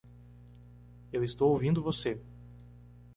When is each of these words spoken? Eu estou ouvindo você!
Eu 1.13 1.23
estou 1.23 1.51
ouvindo 1.51 1.83
você! 1.83 2.19